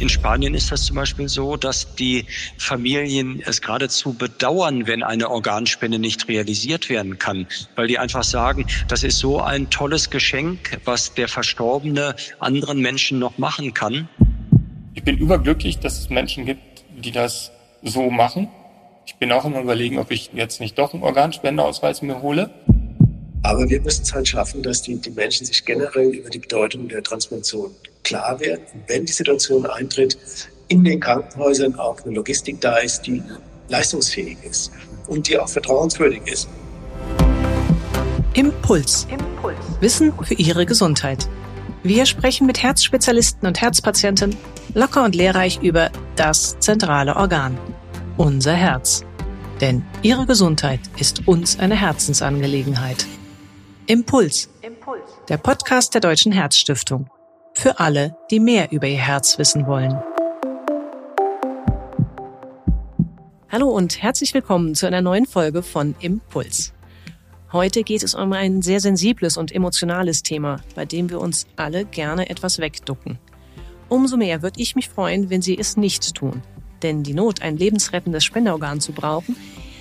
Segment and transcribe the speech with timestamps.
[0.00, 2.24] In Spanien ist das zum Beispiel so, dass die
[2.56, 8.66] Familien es geradezu bedauern, wenn eine Organspende nicht realisiert werden kann, weil die einfach sagen,
[8.86, 14.08] das ist so ein tolles Geschenk, was der Verstorbene anderen Menschen noch machen kann.
[14.94, 17.50] Ich bin überglücklich, dass es Menschen gibt, die das
[17.82, 18.48] so machen.
[19.04, 22.50] Ich bin auch immer überlegen, ob ich jetzt nicht doch einen Organspendeausweis mir hole.
[23.42, 26.88] Aber wir müssen es halt schaffen, dass die, die Menschen sich generell über die Bedeutung
[26.88, 27.70] der Transplantation
[28.08, 30.16] klar werden, wenn die Situation eintritt,
[30.68, 33.22] in den Krankenhäusern auch eine Logistik da ist, die
[33.68, 34.72] leistungsfähig ist
[35.08, 36.48] und die auch vertrauenswürdig ist.
[38.32, 39.06] Impuls.
[39.10, 39.56] Impuls.
[39.80, 41.28] Wissen für Ihre Gesundheit.
[41.82, 44.36] Wir sprechen mit Herzspezialisten und Herzpatienten
[44.74, 47.58] locker und lehrreich über das zentrale Organ,
[48.16, 49.04] unser Herz.
[49.60, 53.06] Denn Ihre Gesundheit ist uns eine Herzensangelegenheit.
[53.86, 54.48] Impuls.
[54.62, 55.10] Impuls.
[55.28, 57.10] Der Podcast der Deutschen Herzstiftung
[57.58, 60.00] für alle, die mehr über ihr Herz wissen wollen.
[63.50, 66.72] Hallo und herzlich willkommen zu einer neuen Folge von Impuls.
[67.52, 71.84] Heute geht es um ein sehr sensibles und emotionales Thema, bei dem wir uns alle
[71.84, 73.18] gerne etwas wegducken.
[73.88, 76.42] Umso mehr würde ich mich freuen, wenn Sie es nicht tun.
[76.82, 79.34] Denn die Not, ein lebensrettendes Spenderorgan zu brauchen,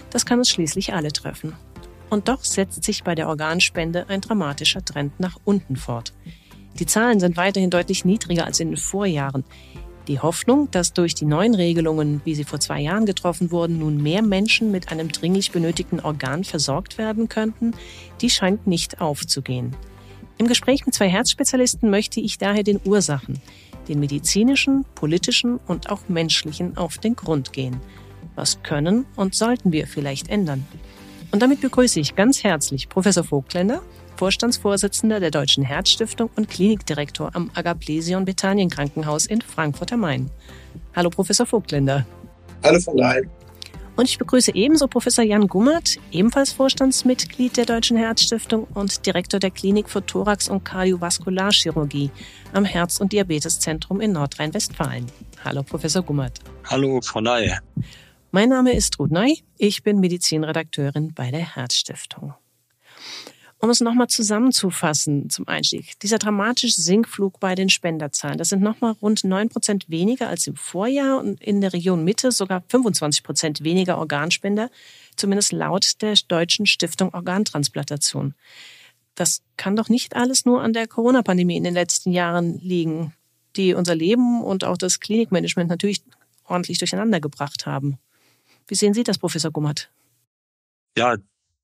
[0.09, 1.53] das kann uns schließlich alle treffen.
[2.09, 6.13] Und doch setzt sich bei der Organspende ein dramatischer Trend nach unten fort.
[6.79, 9.43] Die Zahlen sind weiterhin deutlich niedriger als in den Vorjahren.
[10.07, 14.01] Die Hoffnung, dass durch die neuen Regelungen, wie sie vor zwei Jahren getroffen wurden, nun
[14.01, 17.73] mehr Menschen mit einem dringlich benötigten Organ versorgt werden könnten,
[18.21, 19.75] die scheint nicht aufzugehen.
[20.37, 23.41] Im Gespräch mit zwei Herzspezialisten möchte ich daher den Ursachen,
[23.89, 27.77] den medizinischen, politischen und auch menschlichen auf den Grund gehen.
[28.35, 30.65] Was können und sollten wir vielleicht ändern?
[31.31, 33.81] Und damit begrüße ich ganz herzlich Professor Vogtländer,
[34.17, 40.31] Vorstandsvorsitzender der Deutschen Herzstiftung und Klinikdirektor am Agaplesion Bethanien Krankenhaus in Frankfurt am Main.
[40.95, 42.05] Hallo Professor Vogtländer.
[42.63, 43.29] Hallo von Leyen.
[43.95, 49.51] Und ich begrüße ebenso Professor Jan Gummert, ebenfalls Vorstandsmitglied der Deutschen Herzstiftung und Direktor der
[49.51, 52.11] Klinik für Thorax- und Kardiovaskularchirurgie
[52.53, 55.07] am Herz- und Diabeteszentrum in Nordrhein-Westfalen.
[55.43, 56.39] Hallo Professor Gummert.
[56.65, 57.57] Hallo Frau Ney.
[58.31, 62.35] Mein Name ist Ruth Ney, ich bin Medizinredakteurin bei der Herzstiftung.
[63.59, 65.99] Um es nochmal zusammenzufassen zum Einstieg.
[66.01, 70.55] Dieser dramatische Sinkflug bei den Spenderzahlen, das sind nochmal rund neun Prozent weniger als im
[70.55, 74.69] Vorjahr und in der Region Mitte sogar 25 Prozent weniger Organspender,
[75.15, 78.35] zumindest laut der Deutschen Stiftung Organtransplantation.
[79.15, 83.13] Das kann doch nicht alles nur an der Corona-Pandemie in den letzten Jahren liegen,
[83.55, 86.03] die unser Leben und auch das Klinikmanagement natürlich
[86.45, 87.97] ordentlich durcheinander gebracht haben.
[88.67, 89.89] Wie sehen Sie das, Professor Gummert?
[90.95, 91.17] Ja,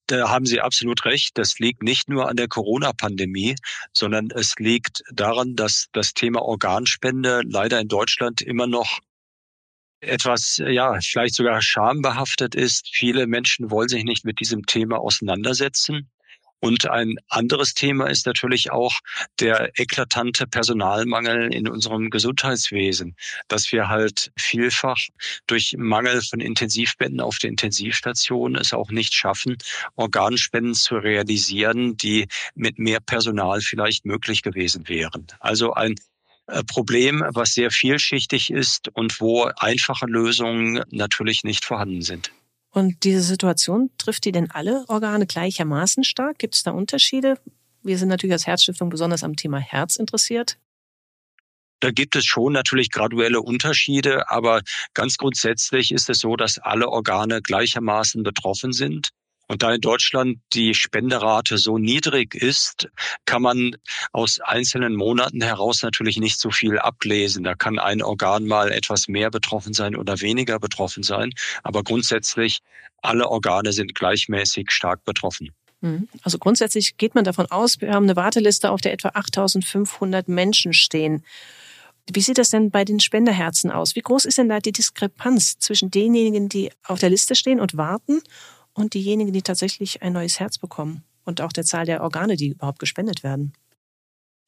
[0.08, 1.38] da haben Sie absolut recht.
[1.38, 3.56] Das liegt nicht nur an der Corona-Pandemie,
[3.94, 9.00] sondern es liegt daran, dass das Thema Organspende leider in Deutschland immer noch
[10.02, 12.90] etwas, ja, vielleicht sogar schambehaftet ist.
[12.92, 16.10] Viele Menschen wollen sich nicht mit diesem Thema auseinandersetzen.
[16.64, 18.98] Und ein anderes Thema ist natürlich auch
[19.42, 23.18] der eklatante Personalmangel in unserem Gesundheitswesen,
[23.50, 24.98] dass wir halt vielfach
[25.46, 29.58] durch Mangel von Intensivbetten auf der Intensivstation es auch nicht schaffen,
[29.98, 35.28] Organspenden zu realisieren, die mit mehr Personal vielleicht möglich gewesen wären.
[35.42, 35.96] Also ein
[36.48, 42.32] äh, Problem, was sehr vielschichtig ist und wo einfache Lösungen natürlich nicht vorhanden sind.
[42.74, 46.40] Und diese Situation, trifft die denn alle Organe gleichermaßen stark?
[46.40, 47.38] Gibt es da Unterschiede?
[47.84, 50.58] Wir sind natürlich als Herzstiftung besonders am Thema Herz interessiert.
[51.82, 54.62] Da gibt es schon natürlich graduelle Unterschiede, aber
[54.96, 59.10] ganz grundsätzlich ist es so, dass alle Organe gleichermaßen betroffen sind.
[59.48, 62.90] Und da in Deutschland die Spenderate so niedrig ist,
[63.26, 63.76] kann man
[64.12, 67.44] aus einzelnen Monaten heraus natürlich nicht so viel ablesen.
[67.44, 71.34] Da kann ein Organ mal etwas mehr betroffen sein oder weniger betroffen sein.
[71.62, 72.60] Aber grundsätzlich
[73.02, 75.52] alle Organe sind gleichmäßig stark betroffen.
[75.82, 76.08] Mhm.
[76.24, 80.74] Also grundsätzlich geht man davon aus, wir haben eine Warteliste, auf der etwa 8500 Menschen
[80.74, 81.24] stehen.
[82.12, 83.96] Wie sieht das denn bei den Spenderherzen aus?
[83.96, 87.78] Wie groß ist denn da die Diskrepanz zwischen denjenigen, die auf der Liste stehen und
[87.78, 88.22] warten
[88.74, 92.50] und diejenigen, die tatsächlich ein neues Herz bekommen und auch der Zahl der Organe, die
[92.50, 93.54] überhaupt gespendet werden.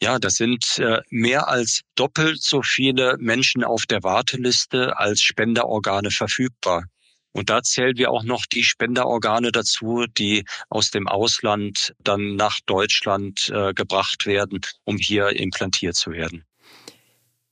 [0.02, 6.12] Ja, das sind äh, mehr als doppelt so viele Menschen auf der Warteliste als Spenderorgane
[6.12, 6.86] verfügbar.
[7.32, 12.60] Und da zählen wir auch noch die Spenderorgane dazu, die aus dem Ausland dann nach
[12.66, 16.46] Deutschland äh, gebracht werden, um hier implantiert zu werden.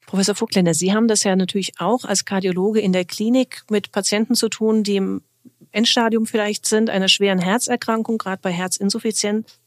[0.05, 4.35] Professor Vogtländer, Sie haben das ja natürlich auch als Kardiologe in der Klinik mit Patienten
[4.35, 5.21] zu tun, die im
[5.73, 9.59] Endstadium vielleicht sind, einer schweren Herzerkrankung, gerade bei Herzinsuffizienz.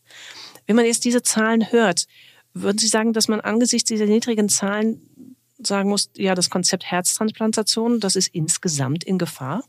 [0.67, 2.07] Wenn man jetzt diese Zahlen hört,
[2.55, 8.01] würden Sie sagen, dass man angesichts dieser niedrigen Zahlen sagen muss, ja, das Konzept Herztransplantation,
[8.01, 9.65] das ist insgesamt in Gefahr?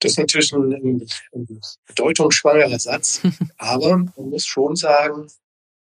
[0.00, 3.20] Das ist natürlich ein, ein bedeutungsschwangerer Satz,
[3.56, 5.28] aber man muss schon sagen,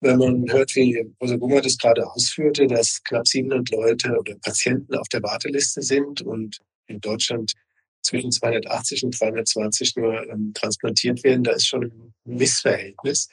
[0.00, 4.94] wenn man hört, wie Professor Gummer das gerade ausführte, dass knapp 700 Leute oder Patienten
[4.94, 7.52] auf der Warteliste sind und in Deutschland
[8.06, 13.28] zwischen 280 und 320 nur ähm, transplantiert werden, da ist schon ein Missverhältnis.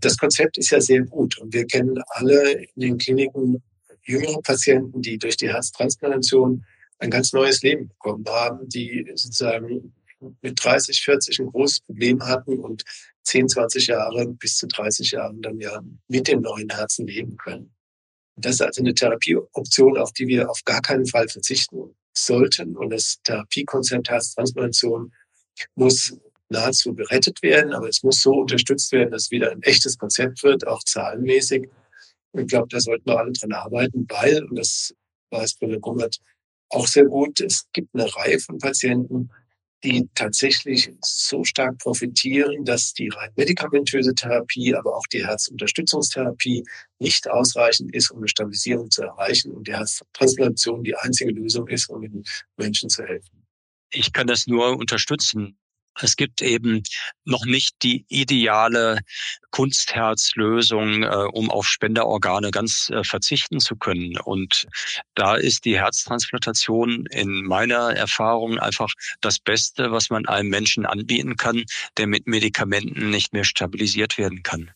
[0.00, 3.62] Das Konzept ist ja sehr gut und wir kennen alle in den Kliniken
[4.02, 6.64] jüngere Patienten, die durch die Herztransplantation
[6.98, 9.94] ein ganz neues Leben bekommen haben, die sozusagen
[10.40, 12.84] mit 30, 40 ein großes Problem hatten und
[13.24, 17.74] 10, 20 Jahre bis zu 30 Jahren dann ja mit dem neuen Herzen leben können.
[18.36, 22.76] Das ist also eine Therapieoption, auf die wir auf gar keinen Fall verzichten sollten.
[22.76, 25.12] Und das Therapiekonzept Herztransplantation
[25.74, 26.16] muss
[26.48, 30.66] nahezu gerettet werden, aber es muss so unterstützt werden, dass wieder ein echtes Konzept wird,
[30.66, 31.68] auch zahlenmäßig.
[32.32, 34.94] Und ich glaube, da sollten wir alle dran arbeiten, weil, und das
[35.30, 36.18] weiß Brille Gummert
[36.70, 39.30] auch sehr gut, es gibt eine Reihe von Patienten,
[39.84, 46.64] die tatsächlich so stark profitieren, dass die rein medikamentöse Therapie, aber auch die Herzunterstützungstherapie
[46.98, 51.90] nicht ausreichend ist, um eine Stabilisierung zu erreichen und die Herztransplantation die einzige Lösung ist,
[51.90, 52.24] um den
[52.56, 53.46] Menschen zu helfen.
[53.90, 55.58] Ich kann das nur unterstützen.
[56.00, 56.82] Es gibt eben
[57.24, 59.00] noch nicht die ideale
[59.50, 64.18] Kunstherzlösung, äh, um auf Spenderorgane ganz äh, verzichten zu können.
[64.18, 64.66] Und
[65.14, 71.36] da ist die Herztransplantation in meiner Erfahrung einfach das Beste, was man einem Menschen anbieten
[71.36, 71.64] kann,
[71.96, 74.70] der mit Medikamenten nicht mehr stabilisiert werden kann.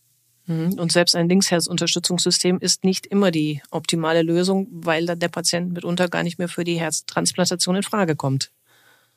[0.47, 0.79] Mhm.
[0.79, 6.09] Und selbst ein Linksherzunterstützungssystem ist nicht immer die optimale Lösung, weil dann der Patient mitunter
[6.09, 8.51] gar nicht mehr für die Herztransplantation in Frage kommt.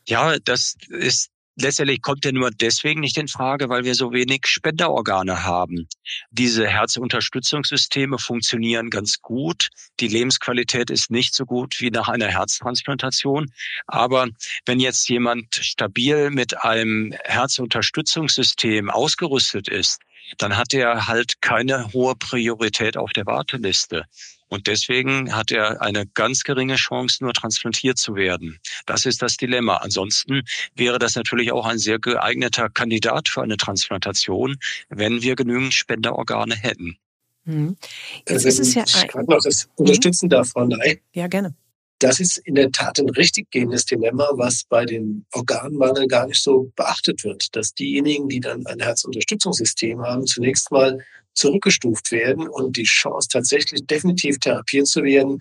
[0.06, 4.46] Ja, das ist letztendlich kommt er nur deswegen nicht in Frage, weil wir so wenig
[4.46, 5.88] Spenderorgane haben.
[6.32, 9.70] Diese Herzunterstützungssysteme funktionieren ganz gut.
[10.00, 13.52] Die Lebensqualität ist nicht so gut wie nach einer Herztransplantation.
[13.88, 14.28] Aber
[14.66, 20.00] wenn jetzt jemand stabil mit einem Herzunterstützungssystem ausgerüstet ist,
[20.38, 24.06] dann hat er halt keine hohe Priorität auf der Warteliste.
[24.54, 28.60] Und deswegen hat er eine ganz geringe Chance, nur transplantiert zu werden.
[28.86, 29.78] Das ist das Dilemma.
[29.78, 30.44] Ansonsten
[30.76, 34.58] wäre das natürlich auch ein sehr geeigneter Kandidat für eine Transplantation,
[34.90, 36.98] wenn wir genügend Spenderorgane hätten.
[37.46, 37.78] Mhm.
[38.30, 40.30] Jetzt ist es ja ich kann noch das unterstützen mhm.
[40.30, 40.70] davon.
[40.70, 41.00] Nein.
[41.14, 41.56] Ja, gerne.
[42.04, 46.44] Das ist in der Tat ein richtig gehendes Dilemma, was bei den Organmangel gar nicht
[46.44, 51.00] so beachtet wird, dass diejenigen, die dann ein Herzunterstützungssystem haben, zunächst mal
[51.34, 55.40] zurückgestuft werden und die Chance tatsächlich definitiv therapiert zu werden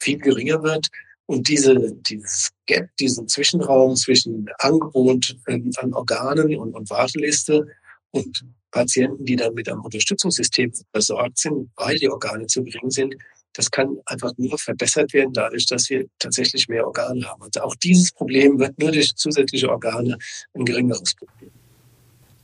[0.00, 0.88] viel geringer wird.
[1.26, 7.68] Und diese, dieses Gap, diesen Zwischenraum zwischen Angebot ähm, an Organen und, und Warteliste
[8.10, 13.14] und Patienten, die dann mit einem Unterstützungssystem versorgt sind, weil die Organe zu gering sind,
[13.54, 17.42] das kann einfach nur verbessert werden dadurch, dass wir tatsächlich mehr Organe haben.
[17.42, 20.18] Also auch dieses Problem wird nur durch zusätzliche Organe
[20.54, 21.50] ein geringeres Problem.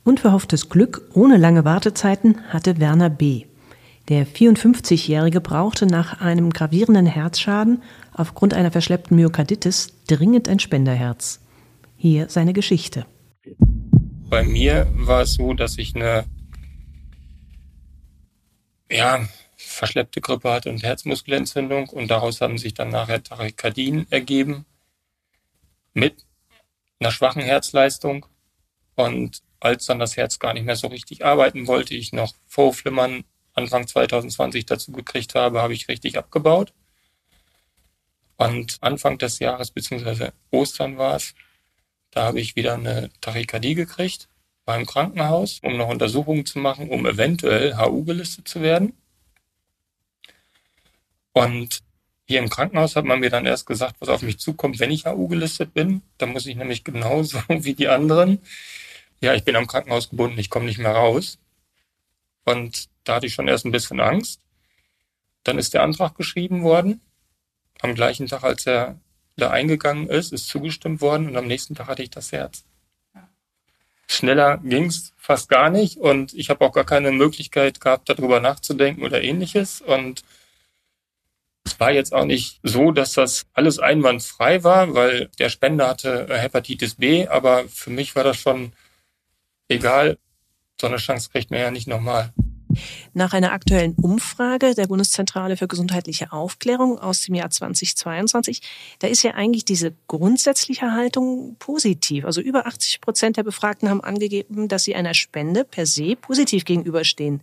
[0.03, 3.45] Unverhofftes Glück ohne lange Wartezeiten hatte Werner B.
[4.07, 7.83] Der 54-Jährige brauchte nach einem gravierenden Herzschaden
[8.13, 11.41] aufgrund einer verschleppten Myokarditis dringend ein Spenderherz.
[11.95, 13.05] Hier seine Geschichte.
[14.29, 16.25] Bei mir war es so, dass ich eine
[18.91, 19.27] ja,
[19.79, 24.65] verschleppte Grippe hatte und Herzmuskelentzündung und daraus haben sich dann nachher Tachykardien ergeben
[25.93, 26.25] mit
[26.99, 28.25] einer schwachen Herzleistung
[28.95, 33.23] und als dann das Herz gar nicht mehr so richtig arbeiten wollte, ich noch Vorflimmern
[33.53, 36.73] Anfang 2020 dazu gekriegt habe, habe ich richtig abgebaut.
[38.35, 41.35] Und Anfang des Jahres, beziehungsweise Ostern war es,
[42.11, 44.27] da habe ich wieder eine Tachykardie gekriegt
[44.65, 48.93] beim Krankenhaus, um noch Untersuchungen zu machen, um eventuell HU gelistet zu werden.
[51.43, 51.81] Und
[52.27, 55.05] hier im Krankenhaus hat man mir dann erst gesagt, was auf mich zukommt, wenn ich
[55.05, 56.01] HU gelistet bin.
[56.17, 58.39] Da muss ich nämlich genauso wie die anderen
[59.21, 61.37] ja, ich bin am Krankenhaus gebunden, ich komme nicht mehr raus.
[62.45, 64.41] Und da hatte ich schon erst ein bisschen Angst.
[65.43, 67.01] Dann ist der Antrag geschrieben worden.
[67.81, 68.99] Am gleichen Tag, als er
[69.35, 72.65] da eingegangen ist, ist zugestimmt worden und am nächsten Tag hatte ich das Herz.
[74.07, 79.03] Schneller ging's fast gar nicht und ich habe auch gar keine Möglichkeit gehabt, darüber nachzudenken
[79.03, 79.81] oder ähnliches.
[79.81, 80.23] Und
[81.69, 86.27] es war jetzt auch nicht so, dass das alles einwandfrei war, weil der Spender hatte
[86.29, 88.73] Hepatitis B, aber für mich war das schon
[89.67, 90.17] egal,
[90.81, 92.33] so eine Chance kriegt man ja nicht nochmal.
[93.13, 98.61] Nach einer aktuellen Umfrage der Bundeszentrale für gesundheitliche Aufklärung aus dem Jahr 2022,
[98.99, 102.25] da ist ja eigentlich diese grundsätzliche Haltung positiv.
[102.25, 106.63] Also über 80 Prozent der Befragten haben angegeben, dass sie einer Spende per se positiv
[106.65, 107.41] gegenüberstehen.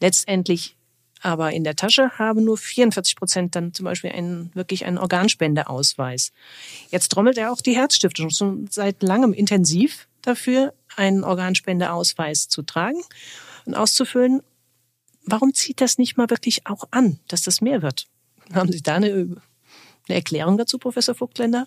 [0.00, 0.76] Letztendlich
[1.24, 6.32] Aber in der Tasche haben nur 44 Prozent dann zum Beispiel einen, wirklich einen Organspendeausweis.
[6.90, 13.02] Jetzt trommelt er auch die Herzstiftung schon seit langem intensiv dafür, einen Organspendeausweis zu tragen
[13.64, 14.42] und auszufüllen.
[15.24, 18.06] Warum zieht das nicht mal wirklich auch an, dass das mehr wird?
[18.52, 21.66] Haben Sie da eine, eine Erklärung dazu, Professor Vogtländer?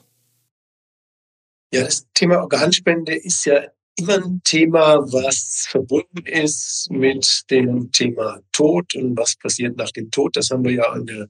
[1.73, 3.63] Ja, das Thema Organspende ist ja
[3.97, 10.09] immer ein Thema, was verbunden ist mit dem Thema Tod und was passiert nach dem
[10.11, 10.35] Tod.
[10.35, 11.27] Das haben wir ja in der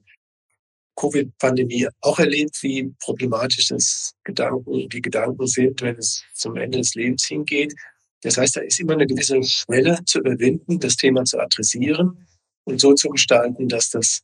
[0.96, 6.94] Covid-Pandemie auch erlebt, wie problematisch das Gedanken, die Gedanken sind, wenn es zum Ende des
[6.94, 7.74] Lebens hingeht.
[8.22, 12.26] Das heißt, da ist immer eine gewisse Schwelle zu überwinden, das Thema zu adressieren
[12.64, 14.22] und so zu gestalten, dass das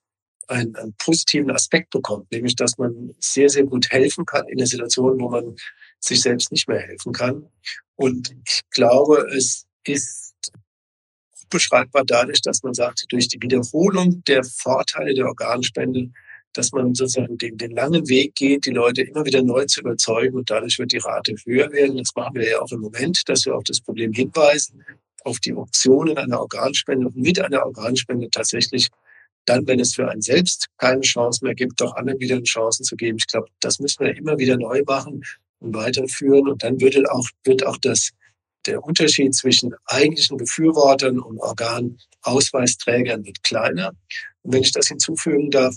[0.48, 4.66] einen, einen positiven Aspekt bekommt, nämlich dass man sehr, sehr gut helfen kann in der
[4.66, 5.56] Situation, wo man
[6.00, 7.48] sich selbst nicht mehr helfen kann.
[7.96, 10.34] Und ich glaube, es ist
[11.50, 16.10] beschreibbar dadurch, dass man sagt, durch die Wiederholung der Vorteile der Organspende,
[16.52, 20.36] dass man sozusagen den, den langen Weg geht, die Leute immer wieder neu zu überzeugen
[20.36, 21.96] und dadurch wird die Rate höher werden.
[21.96, 24.84] Das machen wir ja auch im Moment, dass wir auf das Problem hinweisen,
[25.24, 28.88] auf die Optionen einer Organspende und mit einer Organspende tatsächlich
[29.46, 32.96] dann, wenn es für einen selbst keine Chance mehr gibt, doch anderen wieder Chancen zu
[32.96, 33.18] geben.
[33.18, 35.22] Ich glaube, das müssen wir immer wieder neu machen
[35.60, 36.48] weiterführen.
[36.48, 38.10] Und dann wird auch, wird auch das,
[38.66, 43.92] der Unterschied zwischen eigentlichen Befürwortern und Organausweisträgern wird kleiner.
[44.42, 45.76] Und wenn ich das hinzufügen darf,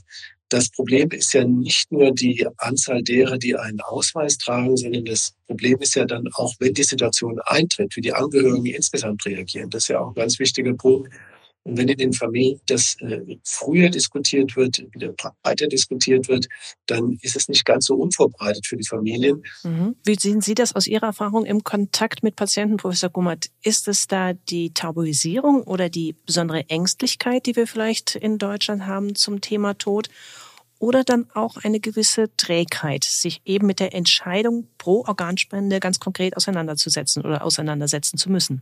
[0.49, 5.33] das Problem ist ja nicht nur die Anzahl derer, die einen Ausweis tragen, sondern das
[5.45, 9.69] Problem ist ja dann auch, wenn die Situation eintritt, wie die Angehörigen insgesamt reagieren.
[9.69, 11.13] Das ist ja auch ein ganz wichtiger Punkt.
[11.67, 16.47] Und wenn in den Familien das äh, früher diskutiert wird, wieder breiter diskutiert wird,
[16.85, 19.43] dann ist es nicht ganz so unvorbereitet für die Familien.
[19.63, 19.97] Mhm.
[20.05, 23.47] Wie sehen Sie das aus Ihrer Erfahrung im Kontakt mit Patienten, Professor Gummert?
[23.63, 29.15] Ist es da die Tabuisierung oder die besondere Ängstlichkeit, die wir vielleicht in Deutschland haben
[29.15, 30.09] zum Thema Tod?
[30.79, 36.37] Oder dann auch eine gewisse Trägheit, sich eben mit der Entscheidung pro Organspende ganz konkret
[36.37, 38.61] auseinanderzusetzen oder auseinandersetzen zu müssen?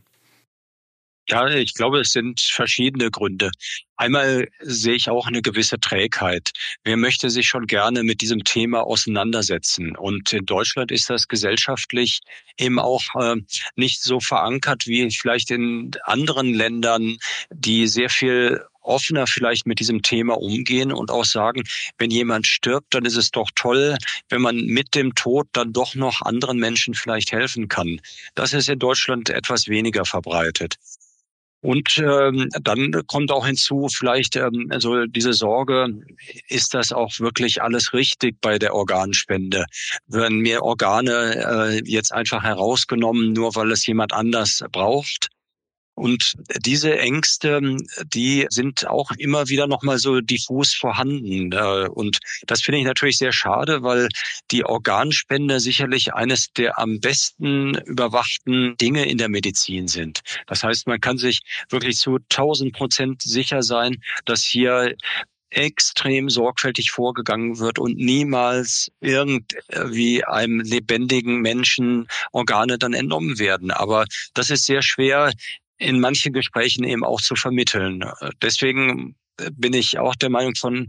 [1.28, 3.50] Ja, ich glaube, es sind verschiedene Gründe.
[3.96, 6.52] Einmal sehe ich auch eine gewisse Trägheit.
[6.84, 9.96] Wer möchte sich schon gerne mit diesem Thema auseinandersetzen?
[9.96, 12.20] Und in Deutschland ist das gesellschaftlich
[12.58, 13.36] eben auch äh,
[13.74, 17.16] nicht so verankert wie vielleicht in anderen Ländern,
[17.50, 21.64] die sehr viel offener vielleicht mit diesem Thema umgehen und auch sagen,
[21.98, 23.96] wenn jemand stirbt, dann ist es doch toll,
[24.28, 28.00] wenn man mit dem Tod dann doch noch anderen Menschen vielleicht helfen kann.
[28.36, 30.76] Das ist in Deutschland etwas weniger verbreitet.
[31.66, 36.00] Und ähm, dann kommt auch hinzu, vielleicht ähm, also diese Sorge,
[36.48, 39.66] ist das auch wirklich alles richtig bei der Organspende?
[40.06, 45.30] Werden mir Organe äh, jetzt einfach herausgenommen, nur weil es jemand anders braucht?
[45.96, 51.52] Und diese Ängste, die sind auch immer wieder nochmal so diffus vorhanden.
[51.52, 54.08] Äh, und das finde ich natürlich sehr schade, weil
[54.50, 60.20] die Organspende sicherlich eines der am besten überwachten Dinge in der Medizin sind.
[60.46, 64.94] Das heißt, man kann sich wirklich zu 1000 Prozent sicher sein, dass hier
[65.48, 73.70] extrem sorgfältig vorgegangen wird und niemals irgendwie einem lebendigen Menschen Organe dann entnommen werden.
[73.70, 75.32] Aber das ist sehr schwer
[75.78, 78.04] in manchen Gesprächen eben auch zu vermitteln.
[78.42, 79.16] Deswegen
[79.52, 80.86] bin ich auch der Meinung von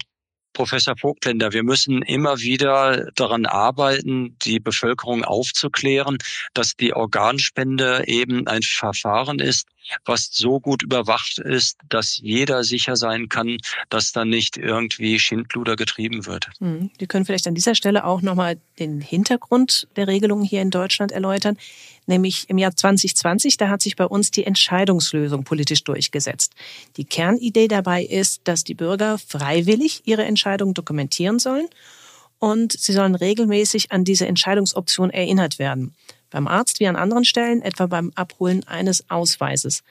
[0.58, 6.18] Professor Vogtländer, wir müssen immer wieder daran arbeiten, die Bevölkerung aufzuklären,
[6.56, 9.68] dass die Organspende eben ein Verfahren ist,
[10.04, 13.58] was so gut überwacht ist, dass jeder sicher sein kann,
[13.90, 16.50] dass da nicht irgendwie Schindluder getrieben wird.
[16.58, 20.72] Hm, wir können vielleicht an dieser Stelle auch nochmal den Hintergrund der Regelungen hier in
[20.72, 21.58] Deutschland erläutern.
[22.08, 26.54] Nämlich im Jahr 2020, da hat sich bei uns die Entscheidungslösung politisch durchgesetzt.
[26.96, 31.68] Die Kernidee dabei ist, dass die Bürger freiwillig ihre Entscheidung dokumentieren sollen
[32.40, 35.94] und sie sollen regelmäßig an diese Entscheidungsoption erinnert werden
[36.30, 39.84] beim Arzt wie an anderen Stellen, etwa beim Abholen eines Ausweises.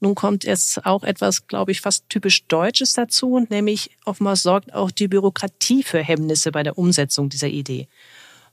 [0.00, 4.90] Nun kommt jetzt auch etwas, glaube ich, fast typisch Deutsches dazu, nämlich offenbar sorgt auch
[4.90, 7.88] die Bürokratie für Hemmnisse bei der Umsetzung dieser Idee.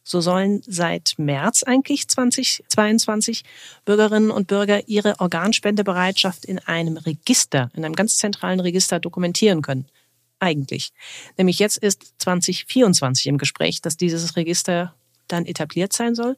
[0.04, 3.44] So sollen seit März eigentlich 2022
[3.86, 9.88] Bürgerinnen und Bürger ihre Organspendebereitschaft in einem Register, in einem ganz zentralen Register dokumentieren können.
[10.40, 10.92] Eigentlich.
[11.38, 14.96] Nämlich jetzt ist 2024 im Gespräch, dass dieses Register
[15.28, 16.36] dann etabliert sein soll.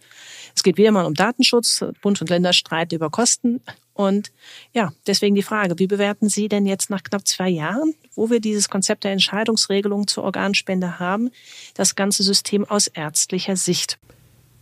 [0.55, 1.85] Es geht wieder mal um Datenschutz.
[2.01, 3.61] Bund und Länder streiten über Kosten.
[3.93, 4.31] Und
[4.73, 8.39] ja, deswegen die Frage, wie bewerten Sie denn jetzt nach knapp zwei Jahren, wo wir
[8.39, 11.29] dieses Konzept der Entscheidungsregelung zur Organspende haben,
[11.75, 13.99] das ganze System aus ärztlicher Sicht?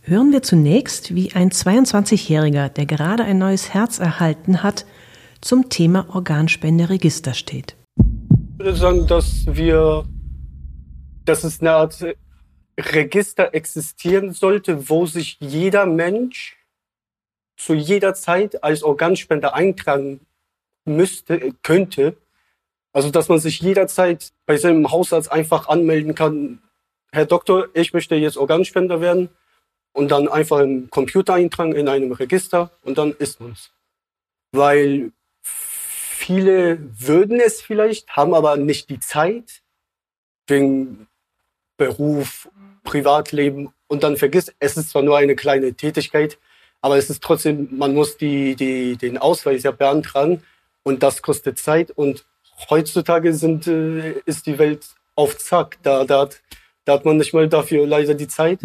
[0.02, 4.84] Hören wir zunächst, wie ein 22-Jähriger, der gerade ein neues Herz erhalten hat,
[5.40, 7.76] zum Thema Organspende Register steht.
[8.58, 10.04] würde sagen, dass wir,
[11.24, 12.04] dass es eine Art
[12.78, 16.56] Register existieren sollte, wo sich jeder Mensch
[17.56, 20.20] zu jeder Zeit als Organspender eintragen
[20.84, 22.16] müsste, könnte.
[22.92, 26.62] Also, dass man sich jederzeit bei seinem Hausarzt einfach anmelden kann,
[27.12, 29.28] Herr Doktor, ich möchte jetzt Organspender werden
[29.92, 33.70] und dann einfach im Computer eintragen in einem Register und dann ist man's.
[34.52, 39.62] Weil viele würden es vielleicht, haben aber nicht die Zeit
[40.46, 41.06] wegen
[41.76, 42.48] Beruf,
[42.84, 46.38] Privatleben und dann vergisst, es ist zwar nur eine kleine Tätigkeit,
[46.82, 50.42] aber es ist trotzdem, man muss die, die, den Ausweis ja beantragen
[50.82, 52.26] und das kostet Zeit und
[52.68, 54.84] heutzutage sind, äh, ist die Welt
[55.14, 55.78] auf Zack.
[55.82, 56.42] Da, da, hat,
[56.84, 58.60] da hat man nicht mal dafür leider die Zeit.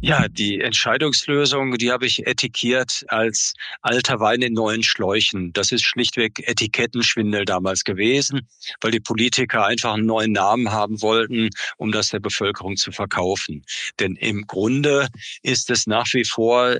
[0.00, 5.52] Ja, die Entscheidungslösung, die habe ich etikiert als alter Wein in neuen Schläuchen.
[5.52, 8.48] Das ist schlichtweg Etikettenschwindel damals gewesen,
[8.80, 13.64] weil die Politiker einfach einen neuen Namen haben wollten, um das der Bevölkerung zu verkaufen.
[13.98, 15.08] Denn im Grunde
[15.42, 16.78] ist es nach wie vor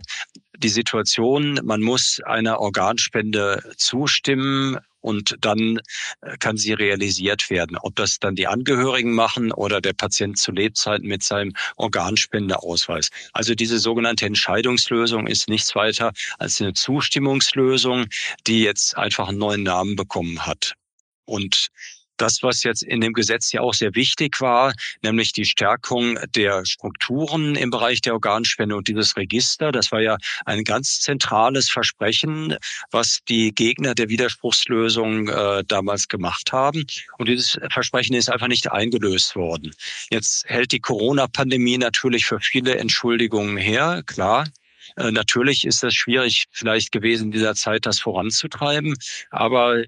[0.57, 5.81] die Situation, man muss einer Organspende zustimmen, und dann
[6.21, 7.77] äh, kann sie realisiert werden.
[7.81, 13.11] Ob das dann die Angehörigen machen oder der Patient zu Lebzeiten mit seinem Organspendeausweis.
[13.33, 18.07] Also diese sogenannte Entscheidungslösung ist nichts weiter als eine Zustimmungslösung,
[18.47, 20.75] die jetzt einfach einen neuen Namen bekommen hat.
[21.25, 21.69] Und
[22.19, 24.73] das, was jetzt in dem Gesetz ja auch sehr wichtig war,
[25.03, 29.73] nämlich die Stärkung der Strukturen im Bereich der Organspende und dieses Register.
[29.73, 32.57] Das war ja ein ganz zentrales Versprechen,
[32.91, 36.85] was die Gegner der Widerspruchslösung äh, damals gemacht haben.
[37.19, 39.73] Und dieses Versprechen ist einfach nicht eingelöst worden.
[40.11, 44.47] Jetzt hält die Corona-Pandemie natürlich für viele Entschuldigungen her, klar.
[44.97, 48.97] Äh, natürlich ist es schwierig vielleicht gewesen, in dieser Zeit das voranzutreiben.
[49.31, 49.85] Aber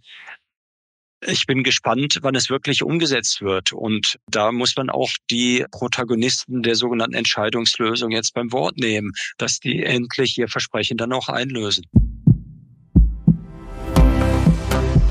[1.26, 3.72] ich bin gespannt, wann es wirklich umgesetzt wird.
[3.72, 9.60] Und da muss man auch die Protagonisten der sogenannten Entscheidungslösung jetzt beim Wort nehmen, dass
[9.60, 11.84] die endlich ihr Versprechen dann auch einlösen.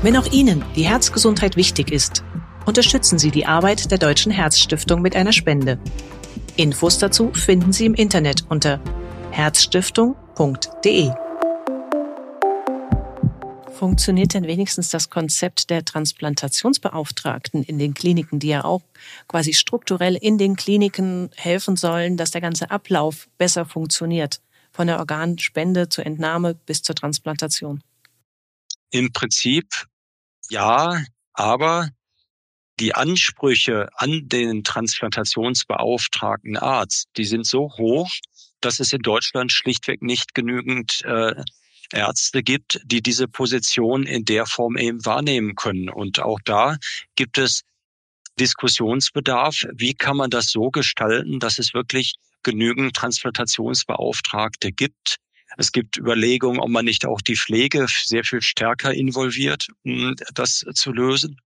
[0.02, 2.24] Wenn auch Ihnen die Herzgesundheit wichtig ist,
[2.64, 5.78] unterstützen Sie die Arbeit der Deutschen Herzstiftung mit einer Spende.
[6.56, 8.82] Infos dazu finden Sie im Internet unter
[9.30, 11.10] herzstiftung.de.
[13.80, 18.82] Funktioniert denn wenigstens das Konzept der Transplantationsbeauftragten in den Kliniken, die ja auch
[19.26, 24.98] quasi strukturell in den Kliniken helfen sollen, dass der ganze Ablauf besser funktioniert, von der
[24.98, 27.82] Organspende zur Entnahme bis zur Transplantation?
[28.90, 29.86] Im Prinzip
[30.50, 31.88] ja, aber
[32.80, 38.10] die Ansprüche an den Transplantationsbeauftragten Arzt, die sind so hoch,
[38.60, 41.42] dass es in Deutschland schlichtweg nicht genügend äh,
[41.92, 45.88] Ärzte gibt, die diese Position in der Form eben wahrnehmen können.
[45.88, 46.76] Und auch da
[47.16, 47.62] gibt es
[48.38, 49.66] Diskussionsbedarf.
[49.74, 55.16] Wie kann man das so gestalten, dass es wirklich genügend Transplantationsbeauftragte gibt?
[55.56, 60.64] Es gibt Überlegungen, ob man nicht auch die Pflege sehr viel stärker involviert, um das
[60.74, 61.40] zu lösen.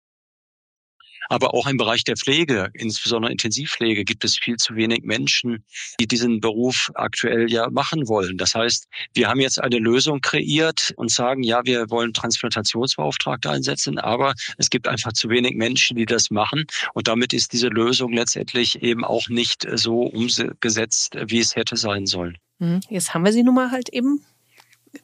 [1.29, 5.65] Aber auch im Bereich der Pflege, insbesondere Intensivpflege, gibt es viel zu wenig Menschen,
[6.01, 8.39] die diesen Beruf aktuell ja machen wollen.
[8.39, 13.99] Das heißt, wir haben jetzt eine Lösung kreiert und sagen, ja, wir wollen Transplantationsbeauftragte einsetzen,
[13.99, 16.67] aber es gibt einfach zu wenig Menschen, die das machen.
[16.95, 22.07] Und damit ist diese Lösung letztendlich eben auch nicht so umgesetzt, wie es hätte sein
[22.07, 22.39] sollen.
[22.59, 22.81] Mhm.
[22.89, 24.21] Jetzt haben wir sie nun mal halt eben,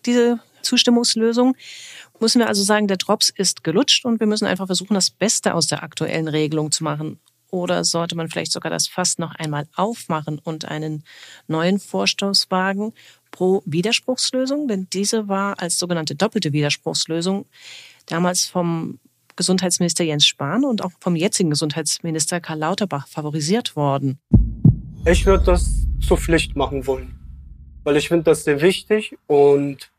[0.07, 1.57] diese Zustimmungslösung
[2.21, 5.55] müssen wir also sagen, der Drops ist gelutscht und wir müssen einfach versuchen, das Beste
[5.55, 7.19] aus der aktuellen Regelung zu machen.
[7.51, 11.03] Oder sollte man vielleicht sogar das Fass noch einmal aufmachen und einen
[11.49, 12.93] neuen Vorstoß wagen
[13.31, 14.69] pro Widerspruchslösung?
[14.69, 17.47] Denn diese war als sogenannte doppelte Widerspruchslösung
[18.07, 19.01] damals vom
[19.37, 24.19] Gesundheitsminister Jens Spahn und auch vom jetzigen Gesundheitsminister Karl Lauterbach favorisiert worden.
[25.07, 27.19] Ich würde das zur Pflicht machen wollen,
[27.85, 29.91] weil ich finde das sehr wichtig und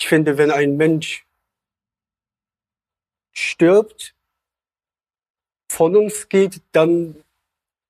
[0.00, 1.26] ich finde, wenn ein Mensch
[3.32, 4.14] stirbt,
[5.70, 7.22] von uns geht, dann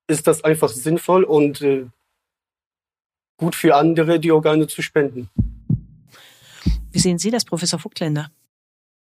[0.06, 1.86] ist das einfach sinnvoll und äh,
[3.38, 5.30] gut für andere, die Organe zu spenden.
[6.90, 8.30] Wie sehen Sie das, Professor Vogtländer?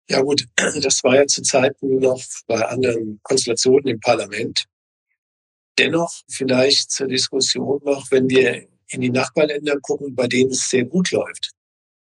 [0.09, 4.65] Ja gut, das war ja zu Zeiten noch bei anderen Konstellationen im Parlament.
[5.77, 10.85] Dennoch vielleicht zur Diskussion noch, wenn wir in die Nachbarländer gucken, bei denen es sehr
[10.85, 11.54] gut läuft.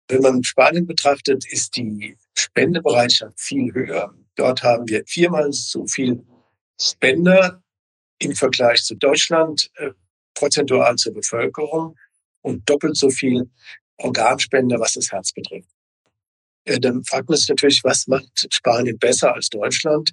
[0.10, 4.14] Wenn man Spanien betrachtet, ist die Spendebereitschaft viel höher.
[4.36, 6.26] Dort haben wir viermal so viel
[6.82, 7.62] Spender
[8.18, 9.92] im Vergleich zu Deutschland äh,
[10.34, 11.96] prozentual zur Bevölkerung
[12.42, 13.50] und doppelt so viel
[13.98, 15.70] Organspender, was das Herz betrifft.
[16.66, 20.12] äh, dann fragt man sich natürlich, was macht Spanien besser als Deutschland?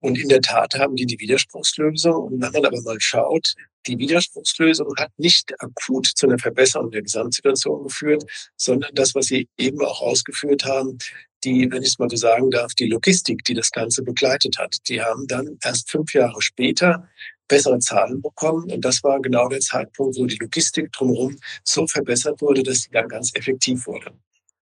[0.00, 2.14] Und in der Tat haben die die Widerspruchslösung.
[2.14, 3.54] Und wenn man aber mal schaut,
[3.86, 8.24] die Widerspruchslösung hat nicht akut zu einer Verbesserung der Gesamtsituation geführt,
[8.56, 10.98] sondern das, was Sie eben auch ausgeführt haben,
[11.44, 14.76] die, wenn ich es mal so sagen darf, die Logistik, die das Ganze begleitet hat.
[14.88, 17.08] Die haben dann erst fünf Jahre später
[17.46, 18.70] bessere Zahlen bekommen.
[18.70, 22.90] Und das war genau der Zeitpunkt, wo die Logistik drumherum so verbessert wurde, dass sie
[22.90, 24.12] dann ganz effektiv wurde.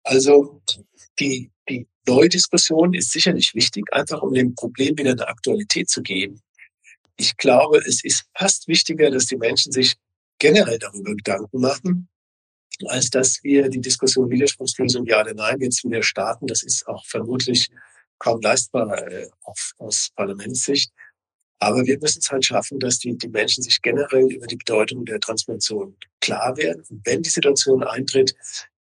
[0.04, 0.60] Also
[1.18, 1.50] die,
[2.06, 6.40] die Neudiskussion ist sicherlich wichtig, einfach um dem Problem wieder eine Aktualität zu geben.
[7.16, 9.96] Ich glaube, es ist fast wichtiger, dass die Menschen sich
[10.38, 12.08] generell darüber Gedanken machen,
[12.86, 16.46] als dass wir die Diskussion Widerspruchslösung ja oder nein jetzt wieder starten.
[16.46, 17.68] Das ist auch vermutlich
[18.18, 20.92] kaum leistbar äh, auf, aus Parlamentssicht.
[21.58, 25.06] Aber wir müssen es halt schaffen, dass die, die Menschen sich generell über die Bedeutung
[25.06, 26.84] der Transformation klar werden.
[26.90, 28.34] Und wenn die Situation eintritt,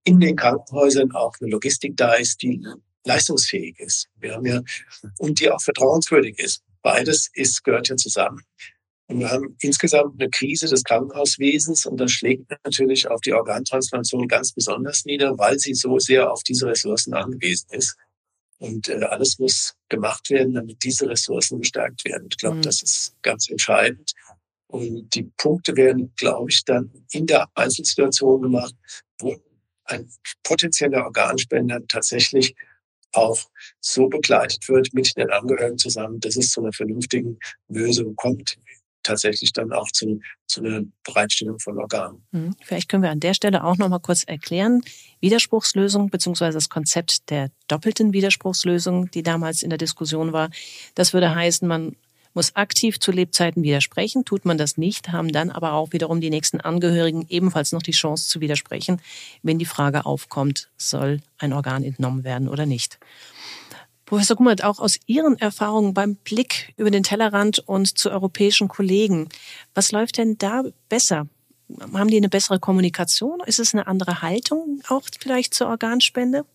[0.04, 2.62] in den Krankenhäusern auch eine Logistik da ist, die
[3.06, 4.08] leistungsfähig ist.
[4.20, 4.62] Wir haben ja,
[5.20, 6.64] und die auch vertrauenswürdig ist.
[6.82, 8.42] Beides ist, gehört ja zusammen.
[9.08, 14.28] Und wir haben insgesamt eine Krise des Krankenhauswesens und das schlägt natürlich auf die Organtransplantation
[14.28, 17.96] ganz besonders nieder, weil sie so sehr auf diese Ressourcen angewiesen ist.
[18.58, 22.28] Und äh, alles muss gemacht werden, damit diese Ressourcen gestärkt werden.
[22.32, 22.62] Ich glaube, mhm.
[22.64, 24.14] das ist ganz entscheidend.
[24.68, 28.74] Und die Punkte werden, glaube ich, dann in der Einzelsituation gemacht,
[29.20, 29.36] wo
[29.84, 30.10] ein
[30.44, 32.56] potenzieller Organspender tatsächlich
[33.16, 33.40] auch
[33.80, 38.58] so begleitet wird mit den Angehörigen zusammen, dass es zu einer vernünftigen Lösung kommt,
[39.06, 42.26] tatsächlich dann auch zu, zu einer Bereitstellung von Organen.
[42.32, 42.56] Mhm.
[42.64, 44.82] Vielleicht können wir an der Stelle auch noch mal kurz erklären,
[45.22, 50.50] Widerspruchslösung beziehungsweise das Konzept der doppelten Widerspruchslösung, die damals in der Diskussion war.
[50.96, 51.96] Das würde heißen, man
[52.36, 54.26] muss aktiv zu Lebzeiten widersprechen.
[54.26, 57.92] Tut man das nicht, haben dann aber auch wiederum die nächsten Angehörigen ebenfalls noch die
[57.92, 59.02] Chance zu widersprechen,
[59.42, 63.00] wenn die Frage aufkommt, soll ein Organ entnommen werden oder nicht.
[64.06, 69.30] Professor Gummert, auch aus Ihren Erfahrungen beim Blick über den Tellerrand und zu europäischen Kollegen,
[69.74, 71.28] was läuft denn da besser?
[71.94, 73.40] Haben die eine bessere Kommunikation?
[73.48, 76.46] Ist es eine andere Haltung auch vielleicht zur Organspende?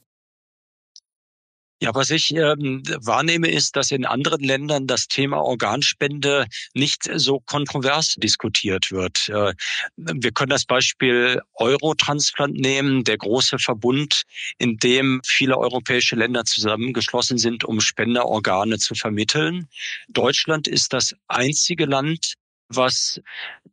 [1.83, 7.41] Ja, was ich ähm, wahrnehme, ist, dass in anderen Ländern das Thema Organspende nicht so
[7.41, 9.31] kontrovers diskutiert wird.
[9.31, 9.55] Äh,
[9.97, 14.25] wir können das Beispiel Eurotransplant nehmen, der große Verbund,
[14.59, 19.67] in dem viele europäische Länder zusammengeschlossen sind, um Spenderorgane zu vermitteln.
[20.09, 22.35] Deutschland ist das einzige Land,
[22.71, 23.21] was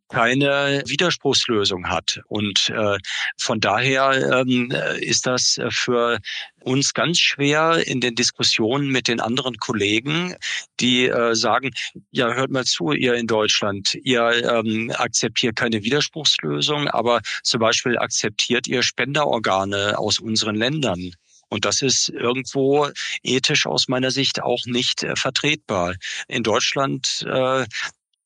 [0.08, 2.20] keine Widerspruchslösung hat.
[2.28, 2.98] Und äh,
[3.36, 6.18] von daher ähm, ist das für
[6.60, 10.34] uns ganz schwer in den Diskussionen mit den anderen Kollegen,
[10.80, 11.70] die äh, sagen,
[12.10, 17.98] ja, hört mal zu, ihr in Deutschland, ihr ähm, akzeptiert keine Widerspruchslösung, aber zum Beispiel
[17.98, 21.12] akzeptiert ihr Spenderorgane aus unseren Ländern.
[21.50, 22.88] Und das ist irgendwo
[23.22, 25.94] ethisch aus meiner Sicht auch nicht äh, vertretbar.
[26.28, 27.64] In Deutschland äh,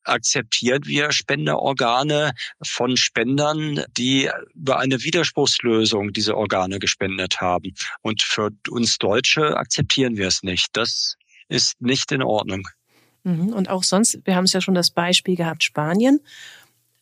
[0.03, 7.73] akzeptieren wir Spenderorgane von Spendern, die über eine Widerspruchslösung diese Organe gespendet haben.
[8.01, 10.67] Und für uns Deutsche akzeptieren wir es nicht.
[10.73, 11.15] Das
[11.47, 12.67] ist nicht in Ordnung.
[13.23, 13.53] Mhm.
[13.53, 16.19] Und auch sonst, wir haben es ja schon das Beispiel gehabt, Spanien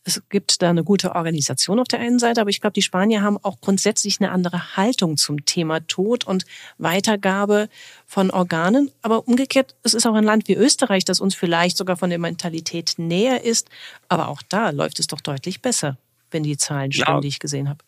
[0.03, 3.21] es gibt da eine gute Organisation auf der einen Seite, aber ich glaube, die Spanier
[3.21, 6.45] haben auch grundsätzlich eine andere Haltung zum Thema Tod und
[6.79, 7.69] Weitergabe
[8.07, 8.91] von Organen.
[9.03, 12.19] Aber umgekehrt, es ist auch ein Land wie Österreich, das uns vielleicht sogar von der
[12.19, 13.69] Mentalität näher ist.
[14.09, 15.97] Aber auch da läuft es doch deutlich besser,
[16.31, 17.21] wenn die Zahlen stimmen, ja.
[17.21, 17.83] die ich gesehen habe.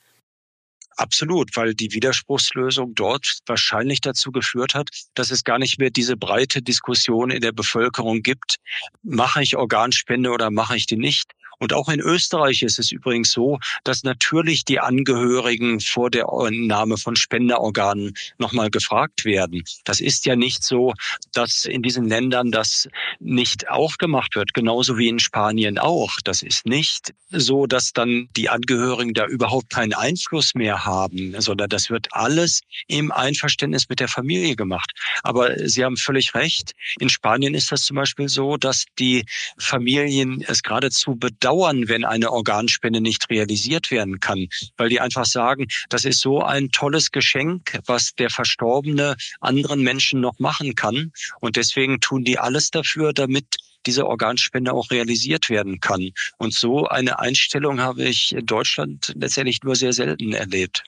[0.96, 6.16] Absolut, weil die Widerspruchslösung dort wahrscheinlich dazu geführt hat, dass es gar nicht mehr diese
[6.16, 8.58] breite Diskussion in der Bevölkerung gibt,
[9.02, 13.32] mache ich Organspende oder mache ich die nicht, und auch in Österreich ist es übrigens
[13.32, 19.64] so, dass natürlich die Angehörigen vor der Annahme von Spenderorganen nochmal gefragt werden.
[19.84, 20.94] Das ist ja nicht so,
[21.34, 22.88] dass in diesen Ländern das
[23.20, 26.18] nicht auch gemacht wird, genauso wie in Spanien auch.
[26.24, 31.70] Das ist nicht so, dass dann die Angehörigen da überhaupt keinen Einfluss mehr haben, sondern
[31.70, 34.92] das wird alles im Einverständnis mit der Familie gemacht.
[35.24, 36.74] Aber Sie haben völlig recht.
[37.00, 39.26] In Spanien ist das zum Beispiel so, dass die
[39.58, 45.68] Familien es geradezu bedauern, wenn eine Organspende nicht realisiert werden kann, weil die einfach sagen,
[45.90, 51.12] das ist so ein tolles Geschenk, was der Verstorbene anderen Menschen noch machen kann.
[51.42, 56.12] Und deswegen tun die alles dafür, damit diese Organspende auch realisiert werden kann.
[56.38, 60.86] Und so eine Einstellung habe ich in Deutschland letztendlich nur sehr selten erlebt.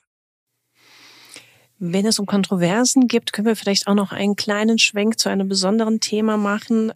[1.78, 5.48] Wenn es um Kontroversen gibt, können wir vielleicht auch noch einen kleinen Schwenk zu einem
[5.48, 6.92] besonderen Thema machen.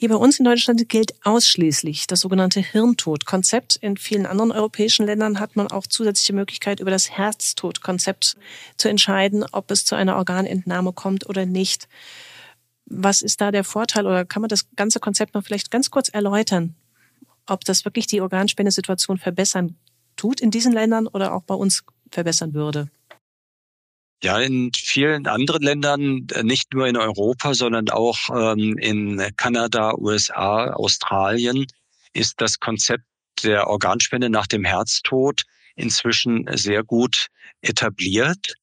[0.00, 3.74] Hier bei uns in Deutschland gilt ausschließlich das sogenannte Hirntodkonzept.
[3.74, 8.36] In vielen anderen europäischen Ländern hat man auch zusätzliche Möglichkeit, über das Herztodkonzept
[8.76, 11.88] zu entscheiden, ob es zu einer Organentnahme kommt oder nicht.
[12.86, 16.08] Was ist da der Vorteil oder kann man das ganze Konzept noch vielleicht ganz kurz
[16.08, 16.76] erläutern,
[17.48, 19.74] ob das wirklich die Organspendesituation verbessern
[20.14, 21.82] tut in diesen Ländern oder auch bei uns
[22.12, 22.88] verbessern würde?
[24.22, 29.94] Ja, in vielen anderen Ländern, äh, nicht nur in Europa, sondern auch ähm, in Kanada,
[29.96, 31.66] USA, Australien,
[32.14, 33.04] ist das Konzept
[33.44, 35.42] der Organspende nach dem Herztod
[35.76, 37.28] inzwischen sehr gut
[37.60, 38.54] etabliert.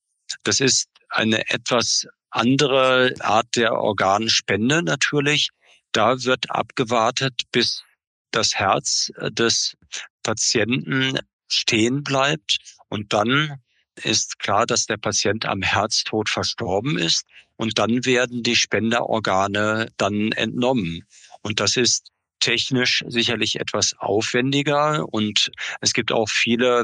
[0.44, 5.50] Das ist eine etwas andere Art der Organspende natürlich.
[5.94, 7.84] Da wird abgewartet, bis
[8.32, 9.78] das Herz des
[10.24, 12.58] Patienten stehen bleibt
[12.90, 13.62] und dann
[14.04, 20.32] ist klar, dass der Patient am Herztod verstorben ist und dann werden die Spenderorgane dann
[20.34, 21.06] entnommen.
[21.42, 26.84] Und das ist technisch sicherlich etwas aufwendiger und es gibt auch viele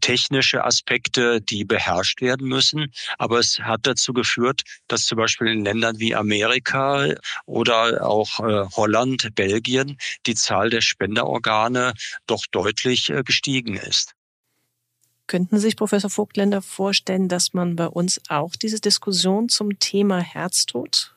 [0.00, 2.92] technische Aspekte, die beherrscht werden müssen.
[3.18, 7.06] Aber es hat dazu geführt, dass zum Beispiel in Ländern wie Amerika
[7.44, 11.92] oder auch äh, Holland, Belgien die Zahl der Spenderorgane
[12.26, 14.14] doch deutlich äh, gestiegen ist.
[15.28, 21.14] Könnten sich, Professor Vogtländer, vorstellen, dass man bei uns auch diese Diskussion zum Thema Herztod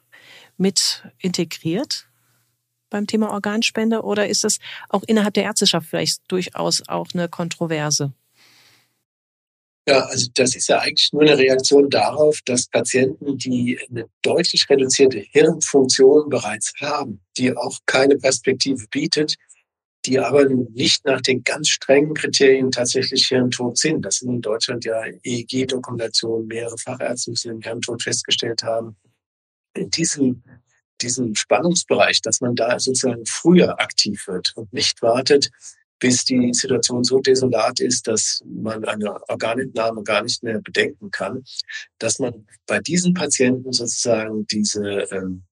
[0.57, 2.07] mit integriert
[2.89, 8.11] beim Thema Organspende oder ist das auch innerhalb der Ärzteschaft vielleicht durchaus auch eine Kontroverse?
[9.87, 14.69] Ja, also das ist ja eigentlich nur eine Reaktion darauf, dass Patienten, die eine deutlich
[14.69, 19.37] reduzierte Hirnfunktion bereits haben, die auch keine Perspektive bietet,
[20.05, 24.03] die aber nicht nach den ganz strengen Kriterien tatsächlich Hirntod sind.
[24.03, 28.95] Das sind in Deutschland ja EEG-Dokumentationen, mehrere Fachärzte, die den Hirntod festgestellt haben.
[29.75, 30.43] In diesem,
[31.01, 35.51] diesem Spannungsbereich, dass man da sozusagen früher aktiv wird und nicht wartet,
[35.99, 41.43] bis die Situation so desolat ist, dass man eine Organentnahme gar nicht mehr bedenken kann,
[41.99, 45.43] dass man bei diesen Patienten sozusagen diese ähm,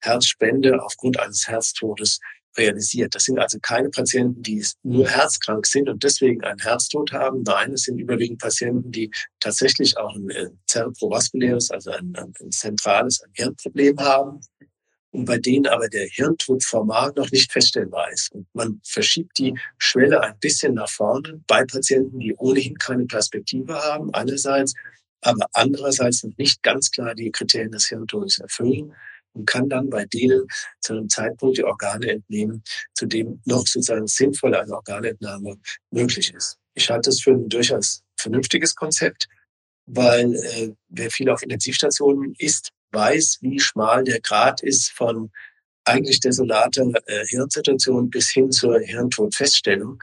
[0.00, 2.20] Herzspende aufgrund eines Herztodes
[2.58, 3.14] realisiert.
[3.14, 7.42] Das sind also keine Patienten, die nur herzkrank sind und deswegen einen Herztod haben.
[7.42, 13.22] Nein, es sind überwiegend Patienten, die tatsächlich auch ein äh, cerebrovaskuläres, also ein, ein zentrales
[13.22, 14.40] ein Hirnproblem haben
[15.10, 18.32] und bei denen aber der Hirntod formal noch nicht feststellbar ist.
[18.32, 23.74] Und man verschiebt die Schwelle ein bisschen nach vorne bei Patienten, die ohnehin keine Perspektive
[23.74, 24.74] haben, einerseits,
[25.20, 28.92] aber andererseits noch nicht ganz klar die Kriterien des Hirntodes erfüllen
[29.34, 30.46] und kann dann bei denen
[30.80, 32.62] zu einem Zeitpunkt die Organe entnehmen,
[32.94, 35.58] zu dem noch sozusagen sinnvoll eine Organentnahme
[35.90, 36.58] möglich ist.
[36.74, 39.28] Ich halte das für ein durchaus vernünftiges Konzept,
[39.86, 45.30] weil äh, wer viel auf Intensivstationen ist, weiß, wie schmal der Grad ist von
[45.84, 50.02] eigentlich desolater äh, Hirnsituation bis hin zur Hirntodfeststellung.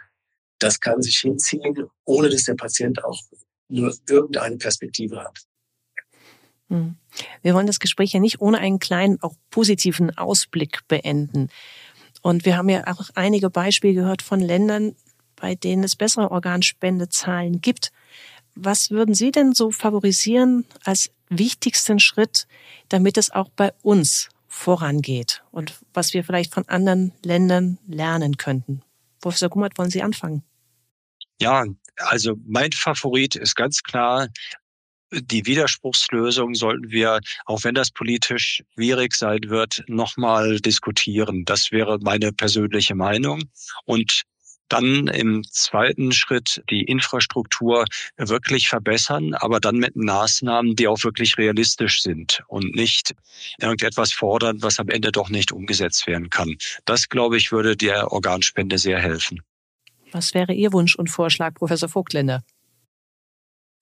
[0.59, 3.21] Das kann sich hinziehen, ohne dass der Patient auch
[3.67, 5.39] nur irgendeine Perspektive hat.
[6.69, 6.95] Hm.
[7.45, 11.49] Wir wollen das Gespräch ja nicht ohne einen kleinen, auch positiven Ausblick beenden.
[12.23, 14.95] Und wir haben ja auch einige Beispiele gehört von Ländern,
[15.36, 17.91] bei denen es bessere Organspendezahlen gibt.
[18.55, 22.47] Was würden Sie denn so favorisieren als wichtigsten Schritt,
[22.89, 28.81] damit es auch bei uns vorangeht und was wir vielleicht von anderen Ländern lernen könnten?
[29.21, 30.41] Professor Gummert, wollen Sie anfangen?
[31.39, 31.63] Ja,
[31.97, 34.29] also mein Favorit ist ganz klar
[35.21, 41.45] die Widerspruchslösung sollten wir, auch wenn das politisch schwierig sein wird, nochmal diskutieren.
[41.45, 43.43] Das wäre meine persönliche Meinung.
[43.86, 44.23] Und
[44.69, 47.86] dann im zweiten Schritt die Infrastruktur
[48.17, 53.13] wirklich verbessern, aber dann mit Maßnahmen, die auch wirklich realistisch sind und nicht
[53.60, 56.56] irgendetwas fordern, was am Ende doch nicht umgesetzt werden kann.
[56.86, 59.41] Das, glaube ich, würde der Organspende sehr helfen.
[60.12, 62.43] Was wäre Ihr Wunsch und Vorschlag, Professor Vogtländer?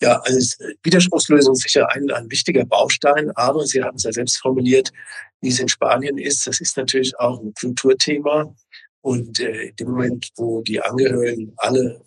[0.04, 4.92] Ja, als Widerspruchslösung sicher ein, ein wichtiger Baustein, aber Sie haben es ja selbst formuliert,
[5.40, 8.54] wie es in Spanien ist, das ist natürlich auch ein Kulturthema.
[9.00, 12.04] Und äh, in dem Moment, wo die Angehörigen alle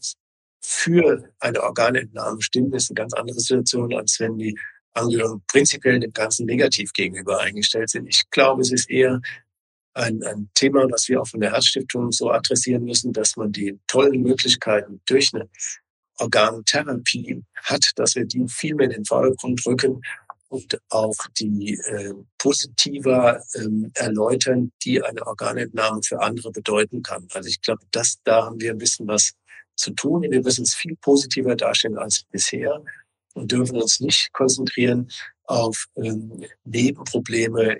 [0.63, 4.59] für eine Organentnahme stimmen, ist eine ganz andere Situation, als wenn die
[4.93, 8.09] Angehörigen prinzipiell dem Ganzen negativ gegenüber eingestellt sind.
[8.09, 9.23] Ich glaube, es ist eher
[9.95, 13.79] ein, ein Thema, was wir auch von der Herzstiftung so adressieren müssen, dass man die
[13.87, 15.49] tollen Möglichkeiten durch eine
[16.19, 20.01] Organtherapie hat, dass wir die viel mehr in den Vordergrund rücken
[20.49, 27.27] und auch die äh, positiver ähm, erläutern, die eine Organentnahme für andere bedeuten kann.
[27.33, 29.33] Also ich glaube, dass da haben wir ein bisschen was
[29.75, 30.23] zu tun.
[30.23, 32.83] Wir müssen es viel positiver darstellen als bisher
[33.35, 35.09] und dürfen uns nicht konzentrieren
[35.45, 37.79] auf ähm, Nebenprobleme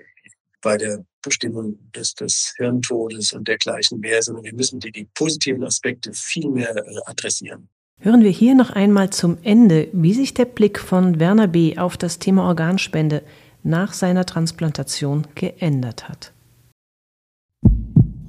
[0.61, 5.63] bei der Mitbestimmung des, des Hirntodes und dergleichen mehr, sondern wir müssen die, die positiven
[5.63, 7.69] Aspekte viel mehr äh, adressieren.
[7.99, 11.79] Hören wir hier noch einmal zum Ende, wie sich der Blick von Werner B.
[11.79, 13.23] auf das Thema Organspende
[13.63, 16.31] nach seiner Transplantation geändert hat.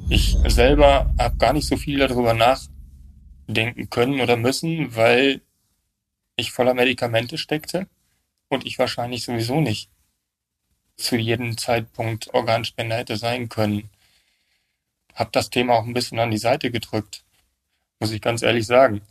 [0.09, 5.43] Ich selber habe gar nicht so viel darüber nachdenken können oder müssen, weil
[6.37, 7.87] ich voller Medikamente steckte
[8.49, 9.91] und ich wahrscheinlich sowieso nicht
[10.97, 13.91] zu jedem Zeitpunkt Organspender hätte sein können.
[15.15, 17.23] Hab das Thema auch ein bisschen an die Seite gedrückt,
[18.01, 19.03] muss ich ganz ehrlich sagen.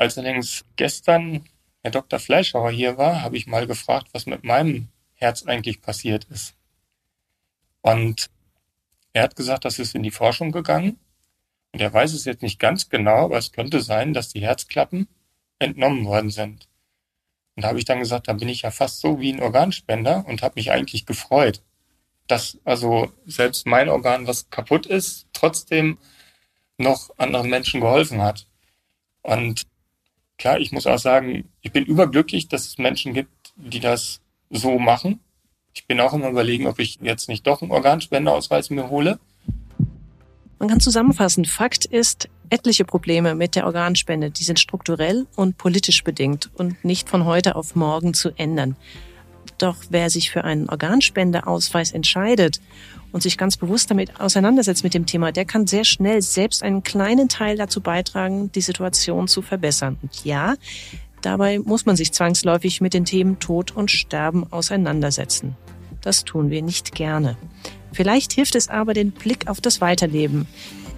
[0.00, 1.44] Als allerdings gestern
[1.82, 2.18] Herr Dr.
[2.18, 6.54] Fleischhauer hier war, habe ich mal gefragt, was mit meinem Herz eigentlich passiert ist.
[7.82, 8.30] Und
[9.12, 10.98] er hat gesagt, das ist in die Forschung gegangen.
[11.72, 15.06] Und er weiß es jetzt nicht ganz genau, aber es könnte sein, dass die Herzklappen
[15.58, 16.66] entnommen worden sind.
[17.54, 20.24] Und da habe ich dann gesagt, da bin ich ja fast so wie ein Organspender
[20.26, 21.60] und habe mich eigentlich gefreut,
[22.26, 25.98] dass also selbst mein Organ, was kaputt ist, trotzdem
[26.78, 28.46] noch anderen Menschen geholfen hat.
[29.20, 29.66] Und
[30.40, 34.78] klar, ich muss auch sagen, ich bin überglücklich, dass es Menschen gibt, die das so
[34.78, 35.20] machen.
[35.74, 39.20] Ich bin auch immer überlegen, ob ich jetzt nicht doch einen Organspendeausweis mir hole.
[40.58, 46.02] Man kann zusammenfassen, Fakt ist, etliche Probleme mit der Organspende, die sind strukturell und politisch
[46.02, 48.76] bedingt und nicht von heute auf morgen zu ändern.
[49.60, 52.62] Doch wer sich für einen Organspendeausweis entscheidet
[53.12, 56.82] und sich ganz bewusst damit auseinandersetzt mit dem Thema, der kann sehr schnell selbst einen
[56.82, 59.98] kleinen Teil dazu beitragen, die Situation zu verbessern.
[60.00, 60.54] Und ja,
[61.20, 65.56] dabei muss man sich zwangsläufig mit den Themen Tod und Sterben auseinandersetzen.
[66.00, 67.36] Das tun wir nicht gerne.
[67.92, 70.46] Vielleicht hilft es aber, den Blick auf das Weiterleben,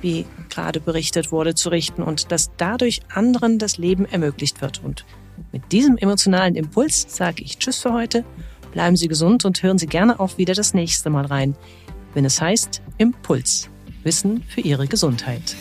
[0.03, 4.85] wie gerade berichtet wurde, zu richten und dass dadurch anderen das Leben ermöglicht wird.
[4.85, 5.05] Und
[5.51, 8.25] mit diesem emotionalen Impuls sage ich Tschüss für heute.
[8.73, 11.55] Bleiben Sie gesund und hören Sie gerne auch wieder das nächste Mal rein,
[12.15, 13.69] wenn es heißt Impuls.
[14.03, 15.55] Wissen für Ihre Gesundheit.